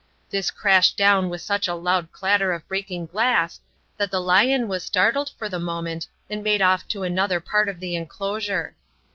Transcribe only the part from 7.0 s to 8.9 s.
another part of the enclosure.